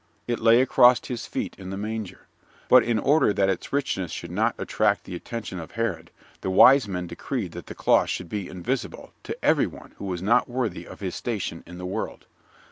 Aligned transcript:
It 0.27 0.39
lay 0.39 0.61
across 0.63 1.05
his 1.09 1.27
feet 1.27 1.53
in 1.59 1.69
the 1.69 1.77
manger. 1.77 2.25
But 2.69 2.81
in 2.81 2.97
order 2.97 3.33
that 3.33 3.49
its 3.51 3.71
richness 3.71 4.09
should 4.09 4.31
not 4.31 4.55
attract 4.57 5.03
the 5.03 5.13
attention 5.13 5.59
of 5.59 5.73
Herod, 5.73 6.09
the 6.41 6.49
wise 6.49 6.87
men 6.87 7.05
decreed 7.05 7.51
that 7.51 7.67
the 7.67 7.75
cloth 7.75 8.09
should 8.09 8.27
be 8.27 8.47
invisible 8.49 9.13
to 9.25 9.45
every 9.45 9.67
one 9.67 9.93
who 9.97 10.05
was 10.05 10.23
not 10.23 10.49
worthy 10.49 10.87
of 10.87 11.01
his 11.01 11.13
station 11.13 11.63
in 11.67 11.77
the 11.77 11.85
world. 11.85 12.25